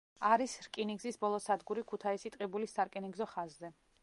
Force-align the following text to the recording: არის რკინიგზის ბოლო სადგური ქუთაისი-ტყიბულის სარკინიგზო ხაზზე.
არის 0.27 0.55
რკინიგზის 0.67 1.21
ბოლო 1.25 1.41
სადგური 1.49 1.85
ქუთაისი-ტყიბულის 1.93 2.77
სარკინიგზო 2.79 3.31
ხაზზე. 3.37 3.77